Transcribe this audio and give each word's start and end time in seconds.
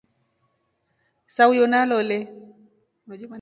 Sayo 1.35 1.65
nalole. 1.71 2.17